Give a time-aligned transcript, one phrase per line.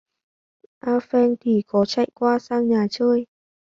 [0.93, 3.25] Apheng thì có chạy qua sang nhà chơi